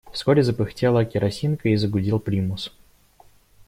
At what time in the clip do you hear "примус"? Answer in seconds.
2.19-2.71